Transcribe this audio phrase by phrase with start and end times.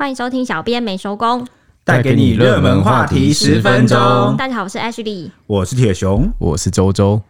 [0.00, 1.46] 欢迎收听小编没收工，
[1.84, 4.34] 带给你热门话题十分钟。
[4.34, 7.20] 大家好，我是 Ashley，我是铁熊，我是周周。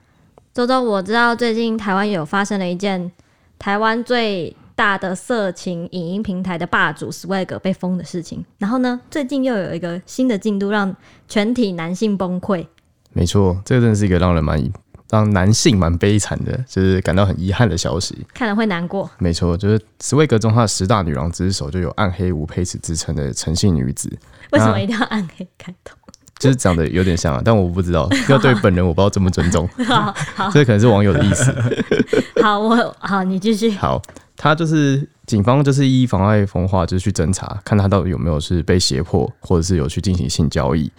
[0.54, 3.10] 周周，我知道最近台湾有发生了一件
[3.58, 8.44] 台湾最大的色情影音平台的霸主 Swag 被封的事情。
[8.58, 10.94] 然后呢，最近又有一个新的进度，让
[11.26, 12.64] 全体男性崩溃。
[13.12, 14.62] 没错，这个真的是一个让人蛮
[15.10, 18.26] 让男性蛮悲惨的，就是感到很遗憾的消息。
[18.32, 19.10] 看了会难过。
[19.18, 24.08] 没错，就是 Swag 中他的十大女郎之首，就有暗黑无配齿之称的陈姓女子。
[24.52, 25.96] 为什么一定要暗黑开头？
[26.38, 29.68] 就是长得有点像啊，但我不知道， 要对本人我不知道尊不尊重。
[29.86, 31.54] 好，好，这可能是网友的意思。
[32.42, 33.70] 好，我好，你继续。
[33.72, 34.00] 好，
[34.38, 40.90] 他就是警方就是依妨碍风化，就是去侦查，看他到底有没有是被胁迫，或者是有去进行性交易。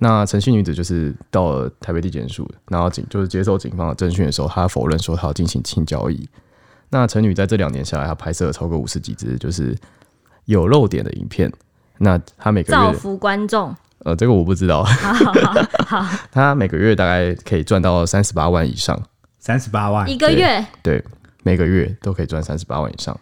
[0.00, 6.28] 那陈姓女子就是到了台北地检署，然后警就是接受警方的侦讯的时候，她否认说她要进行性交易。
[6.90, 9.76] 那陈女在这两年下来，她拍摄了超过五十几支就是
[10.44, 11.52] 有露点的影片。
[11.98, 13.74] 那她每个月造福观众，
[14.04, 14.84] 呃，这个我不知道。
[14.84, 15.32] 好好
[15.84, 18.96] 好，好，她每个月大概可以赚到三十八万以上，
[19.40, 21.04] 三十八万一个月对，对，
[21.42, 23.18] 每个月都可以赚三十八万以上。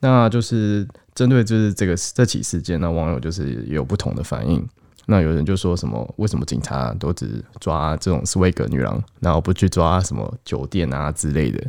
[0.00, 4.66] 那就是针对就是这个这起事件，那网友就是有不同的反应。
[5.06, 6.14] 那有人就说什么？
[6.16, 11.62] 为什么警察都只抓这种斯威格女郎，然后不去抓什么酒店啊之类的？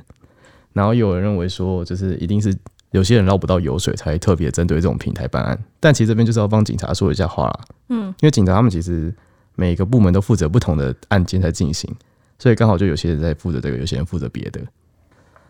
[0.72, 2.56] 然后有人认为说，就是一定是
[2.92, 5.58] 有些人捞不到油水，才特别针对这种平台办案。
[5.80, 7.59] 但其实这边就是要帮警察说一下话啦。
[7.90, 9.14] 嗯，因为警察他们其实
[9.56, 11.92] 每个部门都负责不同的案件在进行，
[12.38, 14.62] 所以刚好就有些人在负责这个，有些人负责别的。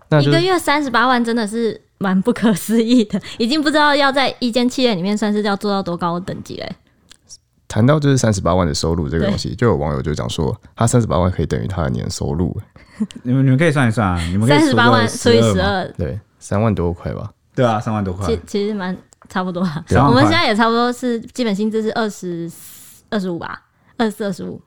[0.10, 6.76] 那一个月三十八万真的是蛮不可思议的，已经不知道要在一间企业里面算是要做到多高的等级嘞。
[7.74, 12.56] 谈到就是三十八万的收入这个东西，就有网友就讲说，他三十八万可以等于他的年收入。
[13.24, 17.32] 你们你们可以算一算啊，你们三十八万除以十二，对，三万多块吧？
[17.56, 18.96] 对啊，三万多块，其其实蛮
[19.28, 19.84] 差不多啊。
[20.08, 22.48] 我们现在也差不多是基本薪资是二十
[23.10, 23.60] 二十五吧，
[23.98, 24.62] 二十四二十五，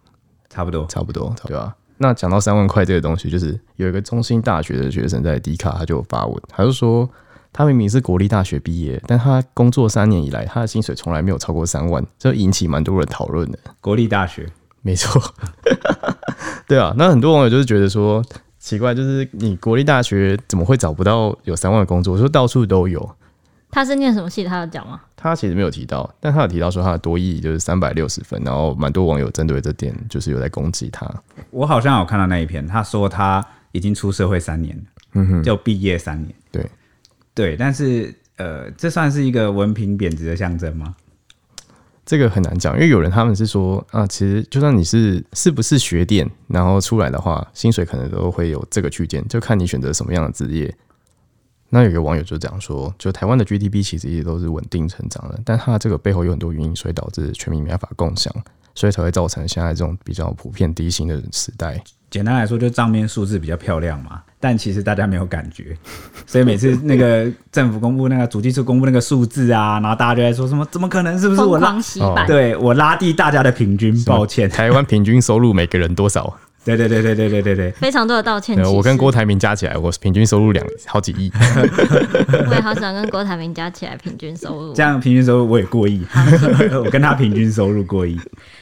[0.51, 1.77] 差不多差不多，对吧？
[1.99, 7.09] 那讲到三万块这个东西，就是有一个中兴大学的学生在迪卡，他就有发文，他就说。
[7.57, 13.59] 他明明是国立大学毕业，但他工作三年以来，他的薪水从来没有超过三万，这引起蛮多人讨论的。
[13.81, 14.47] 国立大学，
[14.83, 15.23] 没错，
[16.69, 16.95] 对啊。
[16.99, 18.23] 那很多网友就是觉得说
[18.59, 22.13] 奇怪，就是你国立大学怎么会找不到有三万的工作？
[22.13, 23.11] 我说到处都有。
[23.71, 24.45] 他是念什么系？
[24.45, 25.01] 他有讲吗？
[25.17, 31.11] 他其实没有提到，但他有提到说他的多益就是三百六十分，然后蛮多网友针对这点就是有在攻击他。
[31.51, 34.83] 我好像有看到那一篇，他说他已经出社会三年了，
[35.15, 36.65] 嗯哼，就毕业三年，对。
[37.37, 40.97] 对，但是呃，这算是一个文凭贬值的象征吗？
[42.07, 50.75] 这个很难讲，因为有人他们是说啊，其实就算你是是不是学电，然后出来的话，薪水可能都会有这个区间，就看你选择什么样的职业。
[51.69, 58.33] 那有个网友就讲说，就台湾的 GDP 其实一直都是稳定成长的，但它这个背后有很多原因，所以导致全民没办法共享，
[58.75, 61.83] 所以才会造成现在这种比较普遍低薪的时代。
[62.09, 64.23] 简单来说，就账面数字比较漂亮嘛。
[64.47, 65.77] 但其实大家没有感觉，
[66.25, 70.65] 所以每次那个政府公布那个主计处公布那个数字啊，然后大家就在说什么？
[70.71, 71.19] 怎么可能？
[71.19, 71.75] 是不是我拉？
[72.29, 74.49] 对，我拉低大家的平均，抱歉。
[74.49, 76.33] 台湾平均收入每个人多少？
[76.65, 78.57] 对对对对对对对对，非常多的道歉。
[78.73, 81.33] 我跟郭台铭加起来，我平均收入两好几亿。
[82.49, 86.07] 我也好想跟郭台铭加起来平均收入，这样平均收入我也过亿。
[86.85, 88.17] 我跟他平均收入过亿。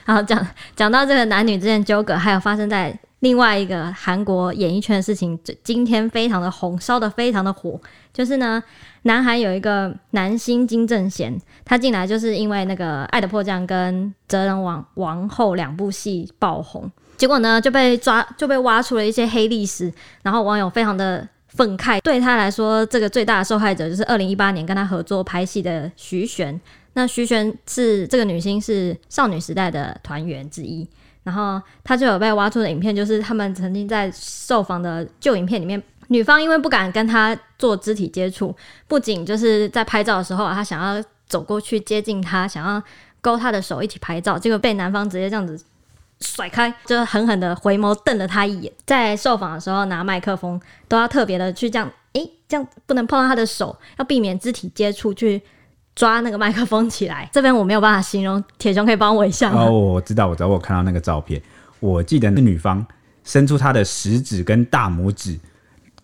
[0.06, 2.98] 好，讲讲到这个男女之间纠葛，还有发生在。
[3.24, 7.80] 另外一个韩国演艺圈的事情，今天非常的红，烧得非常的火。
[8.12, 8.62] 就是呢，
[9.04, 19.90] 南韩有一个男星金正贤，他进来就是因为那个《爱的迫降》跟《哲人王王后》两部戏爆红，结果呢就被抓，就被挖出了一些黑历史。
[20.22, 26.60] 然后网友非常的愤慨，对他来说，这个最大的受害者就是二零一八年跟他合作拍戏的徐玄。
[26.92, 30.86] 那徐玄是这个女星，是少女时代的团员之一。
[31.24, 38.54] 然后他就有被挖出的影片，就是他们曾经在受访的旧影片里面，女方因为不敢跟他做肢体接触，
[38.86, 42.82] 不仅就是在拍照的时候，他想要走过去接近他，想要
[43.20, 45.58] 勾他的手一起拍照，结果被男方直接这样子
[46.20, 48.72] 甩开，就狠狠的回眸瞪了他一眼。
[48.86, 55.42] 在受访的时候拿麦克风都要特别的去这样，诶，这样不能碰到他的手，要避免肢体接触去。
[55.94, 59.62] 抓那个麦克风起来，这边我没有办法形容，铁雄可以帮我一下吗？
[59.62, 61.40] 哦，我知道，我知道，我看到那个照片，
[61.78, 62.84] 我记得那女方
[63.22, 65.38] 伸出她的食指跟大拇指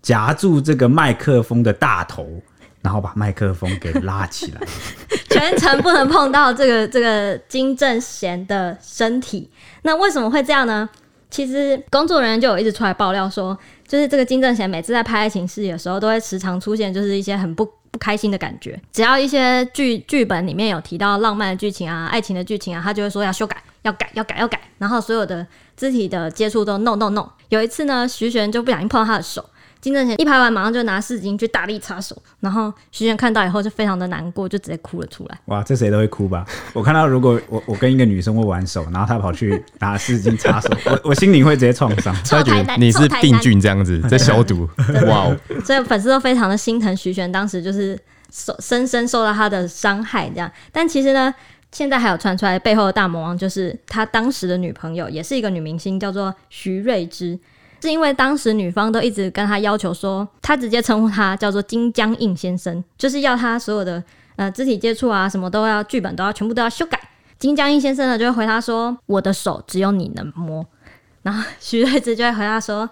[0.00, 2.40] 夹住这个麦克风的大头，
[2.82, 4.60] 然后把麦克风给拉起来，
[5.28, 9.50] 全程不能碰到这个这个金正贤的身体。
[9.82, 10.88] 那为什么会这样呢？
[11.30, 13.58] 其实工作人员就有一直出来爆料说，
[13.88, 17.68] 就是这个金正贤每次在拍爱情戏的时候，都会时常出现就是一些很不。
[18.00, 18.80] 开心的感觉。
[18.92, 27.28] 只要一些剧剧本里面有提到浪漫的剧情啊、爱情的剧情啊，他就会说要修改、要改、要改、要改，然后所有的肢体的接触都 no no no。
[27.50, 29.48] 有一次呢，徐玄就不小心碰到他的手。
[29.80, 35.38] 金正贤一拍完，马上就拿湿巾去大力擦手，然后徐玄看到以后就非常的难过，就直接哭了出来。
[35.46, 36.44] 哇，这谁都会哭吧？
[36.74, 42.14] 我看到如果我我跟一个女生握完手，然后她跑去拿湿巾擦手， 我我心里会直接创伤。
[42.24, 44.68] 他觉得你是病菌这样子在消毒。
[45.08, 45.36] 哇哦！
[45.64, 47.98] 所以粉丝都非常的心疼徐玄，当时就是
[48.30, 50.50] 受深深受到他的伤害这样。
[50.70, 51.34] 但其实呢，
[51.72, 57.38] 现在还有传出来背后的大魔王，就是他当时的女朋友，也是一个女明星，叫做徐瑞芝。
[57.80, 64.02] 是因为当时女方都一直跟他要求说，他直接称呼他叫做金江映先生，就是要他所有的
[64.36, 67.00] 呃肢体接触啊，什么都要剧本都要全部都要修改。
[67.38, 70.64] 金江映先生呢就会回他说：“我的手只有你能摸。”
[71.22, 72.88] 然后徐瑞芝就会回答说：“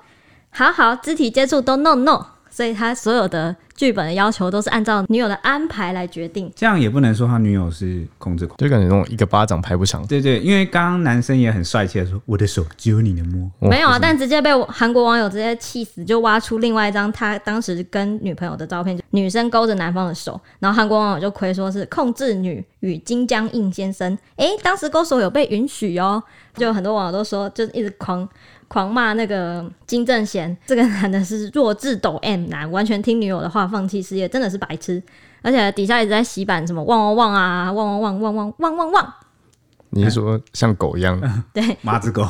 [0.51, 3.57] 好好，肢体接触都 no no。”所以他所有的。
[3.79, 10.05] 剧本的要求都是按照女友的安排来决定，这样也不能说他女友是控制狂，就感觉那种一个巴掌拍不响。
[10.09, 24.13] 对对，因为刚刚男生也很帅气的说：“我的手只有你能摸。”没有啊，但直接被韩国网友直接气死，就挖出另外一张他当时跟女朋友的照片，女生勾着男方的手，然后韩国网友就亏说是控制女与金江映先生。
[24.35, 26.21] 诶、欸，当时勾手有被允许哦，
[26.57, 28.29] 就很多网友都说，就一直狂。
[28.69, 35.03] 狂骂那个金正贤，这个男的是弱智抖 M 男，完全听女友的话，放弃事业，真的是白痴。
[35.41, 39.15] 而且底下一直在洗版，什么汪汪汪啊，汪汪汪汪汪汪汪汪。
[39.91, 41.19] 你是说像狗一样？
[41.55, 42.27] 对，麻子狗。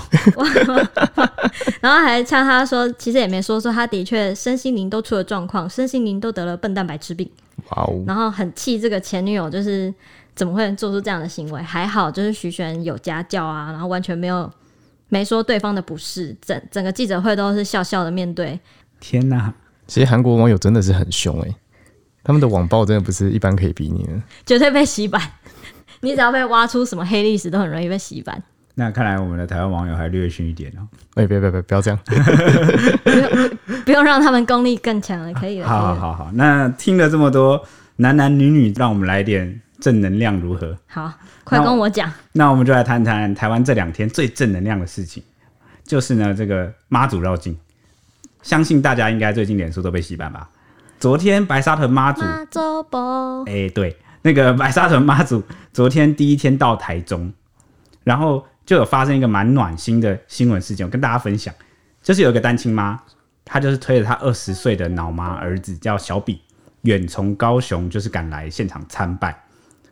[1.81, 7.29] 然后还呛他说，其实也没说说，他的确身心灵都出了状况，身心灵都得了笨蛋白痴病。
[7.71, 8.05] 哇哦。
[8.07, 9.93] 然后很气这个前女友，就是
[10.37, 11.61] 怎么会做出这样的行为？
[11.61, 14.49] 还好就是徐玄有家教啊，然后完全没有。
[15.09, 18.59] 没说对方的不是，整整个记者会都是笑笑的面对。
[19.01, 19.53] 天哪！
[19.87, 21.55] 其实韩国网友真的是很凶哎，
[22.23, 24.13] 他们的网暴真的不是一般可以比拟的，
[24.45, 25.23] 绝对被洗版。
[26.03, 28.43] 你只要被挖出什么黑历史，都很容易被洗版。
[28.75, 30.87] 那看来我们的台湾网友还略逊一点哦。
[31.15, 31.99] 哎，别别别，不要这样，
[33.03, 35.67] 不用 不用让他们功力更强了，可以了。
[35.67, 37.61] 好好好好，那听了这么多
[37.97, 40.77] 男男女女，让我们来点正能量如何？
[40.87, 41.13] 好。
[41.45, 45.23] 快跟我讲，那我们就来谈谈台湾这两天最正能量的事情，
[45.83, 47.59] 就是呢这个妈祖绕境，
[48.43, 50.51] 相信大家应该最近脸书都被洗版吧？
[51.01, 52.23] 昨天白沙屯妈祖，
[53.47, 55.43] 哎、欸，对，那个白沙屯妈祖
[55.73, 57.33] 昨天第一天到台中，
[58.05, 61.55] 然后就有发生一个蛮暖心的新闻事件，我跟大家分享，
[62.03, 63.01] 就是有一个单亲妈，
[63.45, 66.43] 她就是推着她二十岁的脑麻儿子叫小比，
[66.83, 69.45] 远从高雄就是赶来现场参拜。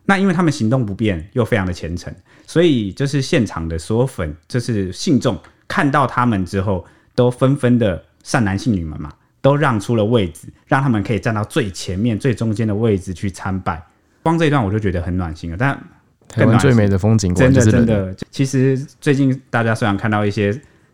[0.08, 2.14] 那因为他们行动不便又非常的虔诚，
[2.47, 5.37] 所以就是现场的所有粉，就是信众
[5.67, 13.85] 看到他们之后，都纷纷的善男信女们嘛，都让出了位置，让他们可以站到最前面、最中间的位置去参拜。
[14.23, 15.56] 光这一段我就觉得很暖心了。
[15.56, 15.76] 但
[16.29, 20.53] 台湾最美的风景，真的真的，其实最近大家虽然看到一些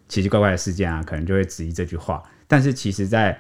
[0.09, 3.39] 奇奇怪怪的事件啊，可能就会质疑这句话，但是其实在。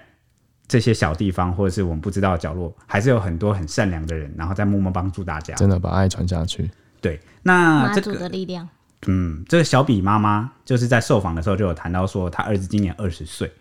[0.73, 6.71] 这些小地方，或者是我们不知道的角落，还是有很多很善良的人，然后在默默帮助大家，真的把爱传下去。
[6.99, 8.67] 对，那这个的力量，
[9.07, 13.53] 嗯，这个小比妈妈就是在受访的时候就有谈到说，她儿子今年二十岁，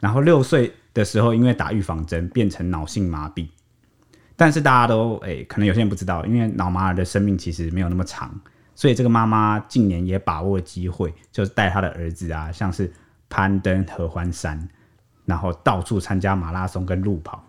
[0.00, 3.46] 然后六岁的时候因为打预防针变成脑性麻痹，
[4.34, 8.34] 但是大家都诶、欸，可能有些人不知道，因为脑麻儿的生命其实没有那么长，
[8.74, 12.90] 所以这个妈妈近年也把握机会，就是带她的儿子啊，像是
[13.28, 14.66] 攀登合欢山。
[15.24, 17.44] 然后到处参加马拉松跟路跑，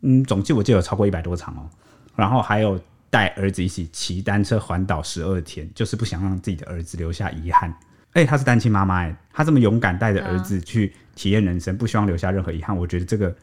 [0.00, 1.68] 嗯，总计我记得有超过一百多场哦。
[2.14, 7.74] 然后还有带儿子一起骑单车环岛十二天，就是不想让自己的儿子留下遗憾。
[8.12, 12.74] 哎，她是单亲妈妈，哎，她这么勇敢带着儿子去体验人生，不希望留下任何遗憾。
[12.74, 13.34] 我觉得这个，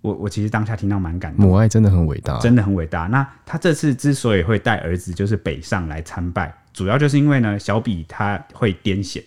[0.00, 1.46] 我我其实当下听到蛮感动。
[1.46, 3.02] 母爱真的很伟大，真的很伟大。
[3.08, 9.22] 那她这次之所以会带儿子就是北上来参拜，主要就是因为呢，小比他会癫痫，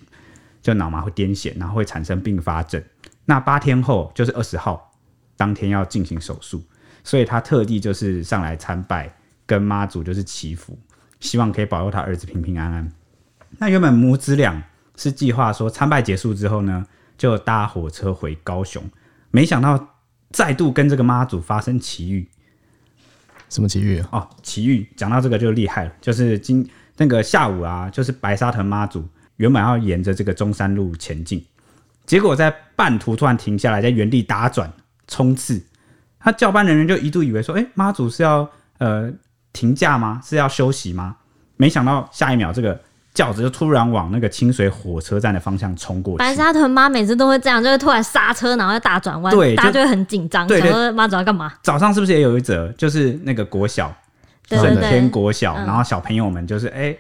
[0.63, 2.82] 就脑麻会癫痫，然后会产生并发症。
[3.25, 4.94] 那八天后就是二十号，
[5.36, 6.63] 当天要进行手术，
[7.03, 9.12] 所以他特地就是上来参拜，
[9.46, 10.77] 跟妈祖就是祈福，
[11.20, 12.91] 希望可以保佑他儿子平平安安。
[13.58, 14.63] 那原本母子俩
[14.96, 16.86] 是计划说参拜结束之后呢，
[17.17, 18.84] 就搭火车回高雄，
[19.32, 19.96] 没想到
[20.32, 22.29] 再度跟这个妈祖发生奇遇。
[23.50, 24.10] 什么奇遇啊？
[24.12, 26.67] 哦，奇遇，讲到这个就厉害了，就是今
[26.98, 31.46] 那个下午啊，就是白沙屯妈祖原本要沿着这个中山路前进。
[32.05, 34.71] 结果在半途突然停下来，在原地打转
[35.07, 35.62] 冲刺，
[36.19, 39.12] 他教班人员就一度以为说：“哎、欸，妈祖是要呃
[39.53, 40.21] 停驾吗？
[40.24, 41.15] 是要休息吗？”
[41.57, 42.77] 没想到下一秒，这个
[43.13, 46.17] 轿子就突然往那个清水火车站的方向冲过去。
[46.17, 51.53] 白沙屯妈每次都会这样，就会突然刹车，然后要大转弯，对，大家就会很紧张，想说妈祖要干嘛？
[51.62, 53.95] 早上是不是也有一则，就是那个国小，
[54.47, 56.93] 整天国小，然后小朋友们就是哎，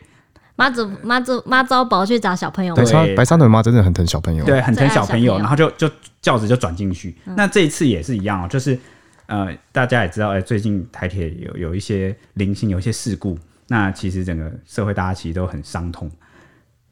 [0.55, 2.75] 妈祖妈祖妈祖宝去找小朋友。
[2.75, 5.89] 白沙白沙屯妈真的很疼小朋友，对，很疼小朋友，然后就就
[6.21, 7.15] 轿子就转进去。
[7.23, 8.77] 那这一次也是一样哦，就是
[9.25, 13.37] 呃，大家也知道，哎，最近台铁有有一些零星有一些事故。
[13.67, 16.09] 那其实整个社会大家其实都很伤痛，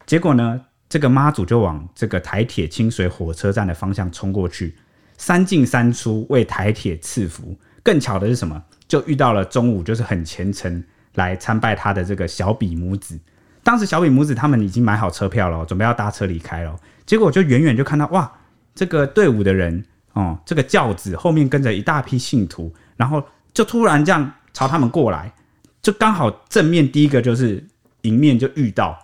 [0.07, 4.75] 结果呢，这个妈祖就往这个台铁清水火车站的方向冲过去，
[5.17, 7.55] 三进三出为台铁赐福。
[7.83, 8.61] 更巧的是什么？
[8.87, 13.19] 就遇到了中午就是很虔诚来参拜他的这个小比母子。
[13.63, 16.75] 当时小比母子他们已经买好车票了，准备要搭车离开了。
[17.05, 18.29] 结果就远远就看到哇，
[18.75, 25.33] 这个队伍的人哦，这个轿子后面跟着一大批信徒，然后就突然这样朝他们过来。
[25.81, 27.65] 就刚好正面第一个就是
[28.01, 28.97] 迎面就遇到，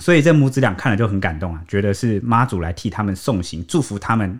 [0.00, 4.38] 所以这母子俩看了就很感动啊，觉得是妈祖来替他们送行，祝福他们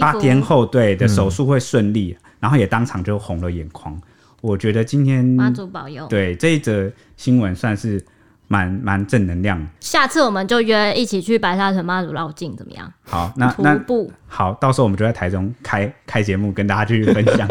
[0.00, 3.98] 八天后对的手术会顺利，嗯、然后也当场就红了眼眶。
[4.40, 8.02] 我觉得今天妈祖保佑，对这一则新闻算是。
[8.50, 12.90] 蛮蛮正能量，下次我们就约一起去白沙屯妈祖绕境，怎么样？
[13.04, 17.46] 好，那徒步好，到时候我们就在台中开开节目，跟大家去分享，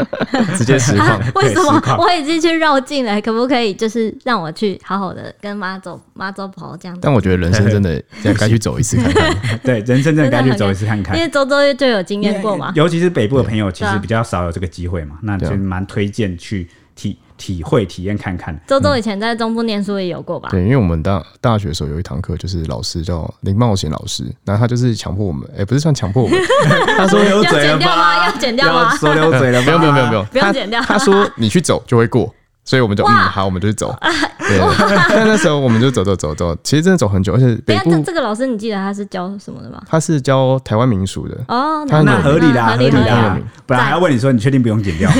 [0.56, 1.20] 直接实况。
[1.34, 3.20] 为什么我已经去绕境了？
[3.20, 6.98] 可不可以就是让我去好好的跟妈祖妈祖跑这样？
[7.02, 8.02] 但我觉得人生真的
[8.38, 9.58] 该去走一次看看。
[9.62, 11.14] 对，人生真的该去走一次看看。
[11.14, 17.18] 因为周周就有经验过嘛，尤其是北部的朋友，其实比较少有这个机会嘛，那就蛮推荐去体。
[17.38, 20.50] 体会体验看看，周周以前在中部念书也有过吧？
[20.50, 26.38] 对，因为我们大大学的时候有一堂课，就是老师叫林茂贤老师，然后他就是强迫我们，哎，不是算强迫我们，
[26.98, 28.26] 他说有嘴了吗？
[28.26, 28.94] 要剪掉吗？
[28.96, 30.82] 说溜嘴了，没有没有没有没有，不用剪掉。
[30.82, 32.34] 他说你去走就会过。
[32.68, 33.96] 所以我们就嗯好，我们就走。
[34.38, 34.60] 对，
[35.08, 39.80] 但那时候我们就走走走走，其实真的走很久，而且北部这个老师，你记得他是教什么的吗？
[39.88, 41.34] 他是教台湾民俗的。
[41.48, 43.38] 哦，那合理的，合理的。
[43.64, 45.10] 本来还要问你说，你确定不用剪掉？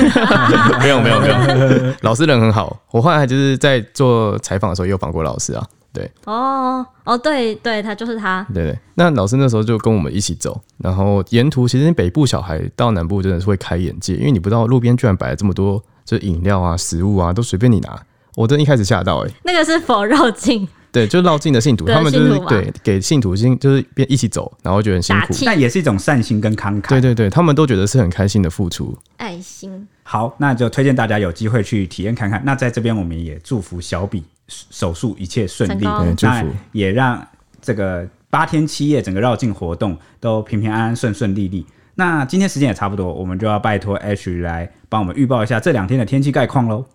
[0.79, 2.79] 没有没有没有， 老师人很好。
[2.91, 5.65] 我后来就是在做采访的时候，也有访过老师啊。
[5.91, 8.45] 对，哦哦，对对，他就是他。
[8.53, 15.83] 对对，那老师那时候就跟我们一起走，然后沿途其实北部小孩到南部真的是会开眼界，因为你不知道路边居然摆了这么多。
[16.09, 18.01] 就饮料啊、食物啊，都随便你拿。
[18.35, 19.35] 我真一开始吓到哎、欸。
[19.43, 20.67] 那个是否绕境？
[20.91, 26.89] 对，就绕境的信徒，他们就是对给信徒先就是边一起走，然后觉得很辛苦，但也是一种善心跟慷慨。
[26.89, 29.87] 对对对，他们都觉得是很开心的付出，爱心。
[30.01, 32.41] 好，那就推荐大家有机会去体验看看。
[32.43, 37.23] 那在这边，我们也祝福小比手术一切顺利，对，祝福也让
[37.61, 41.63] 这个八天七夜整个绕境活动都平平安安、顺顺利利。
[41.99, 46.85] 那今天时间也差不多，我们就要拜托 H 来帮我们预报一下这两天的天气概况喽。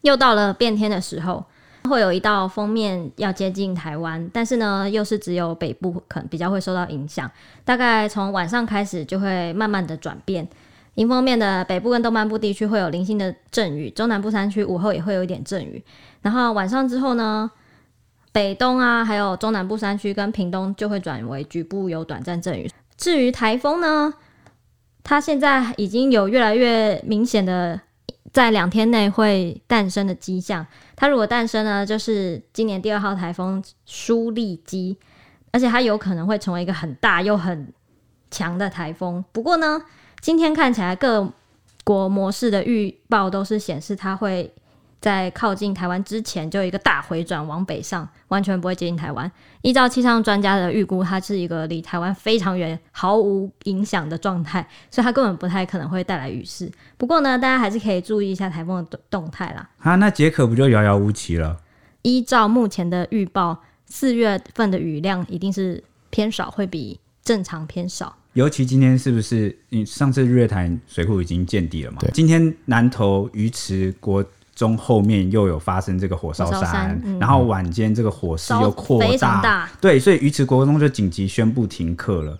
[0.00, 1.44] 又到了变天的时候，
[1.88, 7.30] 会有一道锋面要接近台湾，但是呢，又是只有北部可能比较会受到影响。
[7.64, 10.48] 大概从晚上开始就会慢慢的转变，
[10.96, 15.80] 迎风面的北部跟东半部地区会有零星的阵雨，中南部山区午后也会有一点阵雨。
[16.22, 17.48] 然后晚上之后呢，
[18.32, 22.68] 北东啊，还有中南部山区跟屏东就会转为局部有短暂阵雨。
[22.96, 24.12] 至于台风呢？
[25.02, 27.80] 它现在已经有越来越明显的
[28.32, 30.66] 在两天内会诞生的迹象。
[30.96, 34.96] 它如果诞生呢，就是今年第二号台风苏利基，
[35.50, 37.72] 而且它有可能会成为一个很大又很
[38.30, 39.24] 强的台风。
[39.32, 39.82] 不过呢，
[40.20, 41.32] 今天看起来各
[41.84, 44.52] 国模式的预报都是显示它会。
[45.00, 49.30] 在靠近台湾之前，就有一个大回转往北上，完全不会接近台湾。
[49.62, 56.70] 依照气象专家的预估，它是一个离台湾非常远、毫无影响的状态，所以它根本不太可能会带来雨势。
[56.98, 59.68] 不过呢，大家还是可以注意一下台风的动态啦。
[59.78, 61.56] 啊，那解渴不就遥遥无期了？
[62.02, 68.14] 依照目前的预报，四月份的雨量一定是偏少，会比正常偏少。
[68.34, 69.58] 尤其今天是不是？
[69.70, 71.98] 你上次日月潭水库已经见底了嘛？
[72.00, 72.10] 对。
[72.12, 74.24] 今天南投鱼池国
[74.60, 82.38] 中后面又有发生这个火烧山，山嗯、然后晚间这个火势又扩大，大对，所以鱼池国中就紧急宣布停课了。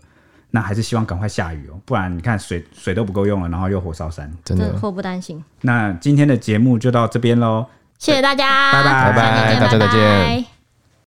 [0.51, 5.43] 那还是希望赶快下雨哦，不然你看水水都不够用了，然后又火烧山，真的祸不单行。
[5.63, 7.65] 那今天的节目就到这边喽，
[7.99, 10.60] 谢谢大家，拜拜拜拜，大家再见。